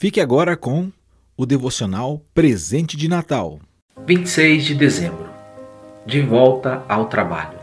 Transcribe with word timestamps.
Fique 0.00 0.20
agora 0.20 0.56
com 0.56 0.92
o 1.36 1.44
devocional 1.44 2.22
Presente 2.32 2.96
de 2.96 3.08
Natal. 3.08 3.58
26 4.06 4.66
de 4.66 4.74
dezembro. 4.76 5.28
De 6.06 6.20
volta 6.20 6.84
ao 6.88 7.06
trabalho. 7.06 7.58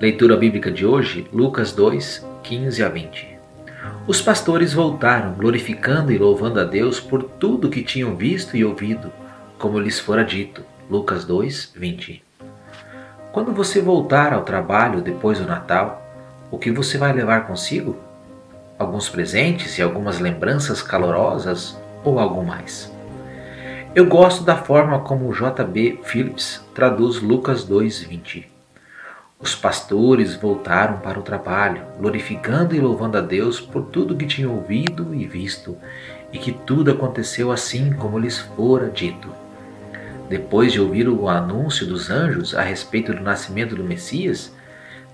Leitura 0.00 0.38
bíblica 0.38 0.70
de 0.70 0.86
hoje, 0.86 1.28
Lucas 1.30 1.70
2, 1.70 2.26
15 2.42 2.82
a 2.82 2.88
20. 2.88 3.28
Os 4.06 4.22
pastores 4.22 4.72
voltaram, 4.72 5.34
glorificando 5.34 6.10
e 6.10 6.16
louvando 6.16 6.60
a 6.60 6.64
Deus 6.64 6.98
por 6.98 7.22
tudo 7.22 7.68
que 7.68 7.82
tinham 7.82 8.16
visto 8.16 8.56
e 8.56 8.64
ouvido, 8.64 9.12
como 9.58 9.78
lhes 9.78 10.00
fora 10.00 10.24
dito. 10.24 10.62
Lucas 10.90 11.26
2, 11.26 11.74
20. 11.76 12.24
Quando 13.32 13.52
você 13.52 13.82
voltar 13.82 14.32
ao 14.32 14.44
trabalho 14.44 15.02
depois 15.02 15.38
do 15.38 15.46
Natal, 15.46 16.02
o 16.50 16.56
que 16.56 16.70
você 16.70 16.96
vai 16.96 17.12
levar 17.12 17.46
consigo? 17.46 18.07
Alguns 18.78 19.08
presentes 19.08 19.76
e 19.76 19.82
algumas 19.82 20.20
lembranças 20.20 20.80
calorosas 20.80 21.76
ou 22.04 22.20
algo 22.20 22.44
mais? 22.44 22.92
Eu 23.92 24.06
gosto 24.06 24.44
da 24.44 24.54
forma 24.54 25.00
como 25.00 25.32
J.B. 25.34 25.98
Phillips 26.04 26.64
traduz 26.72 27.20
Lucas 27.20 27.64
2:20. 27.64 28.46
Os 29.40 29.52
pastores 29.54 30.36
voltaram 30.36 30.98
para 30.98 31.18
o 31.18 31.22
trabalho, 31.22 31.82
glorificando 31.98 32.72
e 32.72 32.80
louvando 32.80 33.18
a 33.18 33.20
Deus 33.20 33.60
por 33.60 33.86
tudo 33.86 34.16
que 34.16 34.26
tinham 34.26 34.54
ouvido 34.54 35.12
e 35.12 35.26
visto, 35.26 35.76
e 36.32 36.38
que 36.38 36.52
tudo 36.52 36.92
aconteceu 36.92 37.50
assim 37.50 37.92
como 37.92 38.18
lhes 38.18 38.38
fora 38.38 38.88
dito. 38.88 39.28
Depois 40.28 40.72
de 40.72 40.80
ouvir 40.80 41.08
o 41.08 41.28
anúncio 41.28 41.84
dos 41.84 42.10
anjos 42.10 42.54
a 42.54 42.62
respeito 42.62 43.12
do 43.12 43.22
nascimento 43.22 43.74
do 43.74 43.82
Messias, 43.82 44.52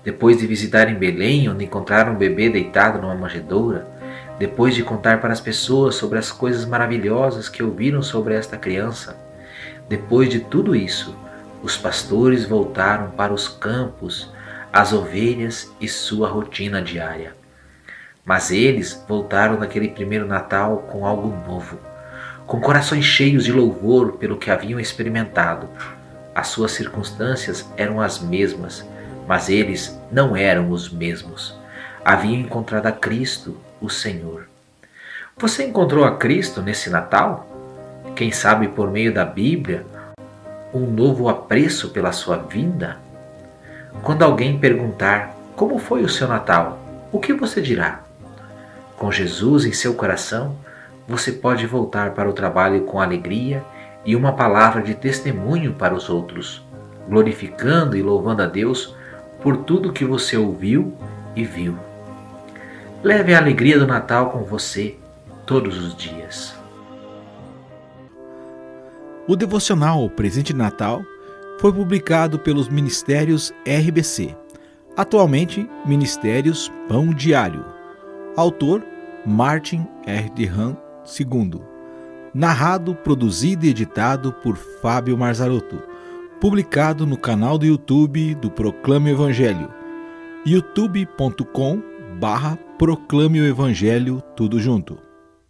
depois 0.05 0.37
de 0.37 0.45
visitarem 0.45 0.93
Belém, 0.93 1.49
onde 1.49 1.65
encontraram 1.65 2.13
um 2.13 2.17
bebê 2.17 2.47
deitado 2.47 3.01
numa 3.01 3.15
manjedoura, 3.15 3.87
depois 4.37 4.75
de 4.75 4.83
contar 4.83 5.19
para 5.19 5.33
as 5.33 5.41
pessoas 5.41 5.95
sobre 5.95 6.19
as 6.19 6.31
coisas 6.31 6.63
maravilhosas 6.63 7.49
que 7.49 7.63
ouviram 7.63 8.03
sobre 8.03 8.35
esta 8.35 8.55
criança, 8.55 9.17
depois 9.89 10.29
de 10.29 10.39
tudo 10.39 10.75
isso, 10.75 11.17
os 11.63 11.75
pastores 11.75 12.45
voltaram 12.45 13.09
para 13.11 13.33
os 13.33 13.47
campos, 13.47 14.31
as 14.71 14.93
ovelhas 14.93 15.71
e 15.81 15.87
sua 15.87 16.27
rotina 16.29 16.81
diária. 16.81 17.35
Mas 18.23 18.51
eles 18.51 19.03
voltaram 19.07 19.57
naquele 19.57 19.87
primeiro 19.87 20.27
Natal 20.27 20.85
com 20.89 21.05
algo 21.05 21.35
novo, 21.47 21.79
com 22.45 22.61
corações 22.61 23.05
cheios 23.05 23.45
de 23.45 23.51
louvor 23.51 24.13
pelo 24.13 24.37
que 24.37 24.51
haviam 24.51 24.79
experimentado. 24.79 25.67
As 26.35 26.47
suas 26.47 26.71
circunstâncias 26.73 27.67
eram 27.77 28.01
as 28.01 28.19
mesmas, 28.19 28.85
mas 29.27 29.49
eles 29.49 29.99
não 30.11 30.35
eram 30.35 30.69
os 30.69 30.89
mesmos. 30.89 31.57
Haviam 32.03 32.39
encontrado 32.39 32.87
a 32.87 32.91
Cristo, 32.91 33.57
o 33.81 33.89
Senhor. 33.89 34.47
Você 35.37 35.65
encontrou 35.65 36.05
a 36.05 36.15
Cristo 36.15 36.61
nesse 36.61 36.89
Natal? 36.89 37.47
Quem 38.15 38.31
sabe 38.31 38.67
por 38.67 38.89
meio 38.89 39.13
da 39.13 39.25
Bíblia, 39.25 39.85
um 40.73 40.85
novo 40.85 41.27
apreço 41.27 41.89
pela 41.89 42.11
sua 42.11 42.37
vinda? 42.37 42.97
Quando 44.01 44.23
alguém 44.23 44.59
perguntar 44.59 45.35
como 45.55 45.79
foi 45.79 46.03
o 46.03 46.09
seu 46.09 46.27
Natal, 46.27 46.79
o 47.11 47.19
que 47.19 47.33
você 47.33 47.61
dirá? 47.61 48.01
Com 48.97 49.11
Jesus 49.11 49.65
em 49.65 49.73
seu 49.73 49.93
coração, 49.93 50.55
você 51.07 51.31
pode 51.31 51.65
voltar 51.65 52.11
para 52.11 52.29
o 52.29 52.33
trabalho 52.33 52.81
com 52.81 52.99
alegria 52.99 53.63
e 54.05 54.15
uma 54.15 54.33
palavra 54.33 54.81
de 54.81 54.93
testemunho 54.93 55.73
para 55.73 55.93
os 55.93 56.09
outros, 56.09 56.65
glorificando 57.07 57.97
e 57.97 58.01
louvando 58.01 58.41
a 58.41 58.45
Deus 58.45 58.95
por 59.45 59.57
tudo 59.57 59.93
que 59.93 60.03
você 60.03 60.35
ouviu 60.35 60.91
e 61.35 61.45
viu. 61.45 61.77
Leve 63.03 63.35
a 63.35 63.37
alegria 63.37 63.77
do 63.77 63.85
Natal 63.85 64.31
com 64.31 64.43
você 64.43 64.97
todos 65.45 65.77
os 65.77 65.95
dias. 65.95 66.55
O 69.27 69.35
devocional 69.35 70.09
Presente 70.09 70.51
de 70.51 70.57
Natal 70.57 71.03
foi 71.59 71.71
publicado 71.71 72.39
pelos 72.39 72.67
Ministérios 72.67 73.53
RBC, 73.67 74.35
atualmente 74.97 75.69
Ministérios 75.85 76.71
Pão 76.87 77.13
Diário. 77.13 77.63
Autor 78.35 78.81
Martin 79.23 79.85
R. 80.07 80.27
de 80.31 80.47
Han 80.47 80.75
II. 81.19 81.61
Narrado, 82.33 82.95
produzido 82.95 83.67
e 83.67 83.69
editado 83.69 84.33
por 84.33 84.57
Fábio 84.57 85.15
Marzarotto 85.15 85.94
publicado 86.39 87.05
no 87.05 87.17
canal 87.17 87.57
do 87.57 87.65
YouTube 87.65 88.35
do 88.35 88.49
Proclame 88.51 89.11
o 89.11 89.13
Evangelho, 89.13 89.73
youtube.com 90.45 91.81
barra 92.19 92.57
Proclame 92.77 93.39
o 93.41 93.45
Evangelho 93.45 94.21
tudo 94.35 94.59
junto. 94.59 94.97